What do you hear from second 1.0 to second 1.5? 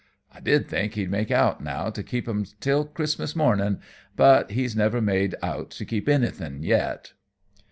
make